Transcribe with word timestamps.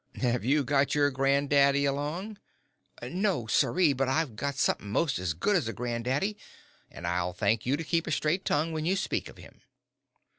"Have 0.15 0.43
you 0.43 0.63
got 0.63 0.95
your 0.95 1.11
granddaddy 1.11 1.85
along?" 1.85 2.39
"No, 3.03 3.45
siree, 3.45 3.93
but 3.93 4.07
I've 4.07 4.35
got 4.35 4.55
somethin' 4.55 4.87
mos' 4.89 5.19
as 5.19 5.35
good 5.35 5.55
as 5.55 5.67
a 5.67 5.73
granddaddy, 5.73 6.37
an' 6.89 7.05
I'd 7.05 7.35
thank 7.37 7.67
you 7.67 7.77
to 7.77 7.83
keep 7.83 8.07
a 8.07 8.11
straight 8.11 8.43
tongue 8.43 8.71
when 8.71 8.83
you 8.83 8.95
speak 8.95 9.29
of 9.29 9.37
him." 9.37 9.61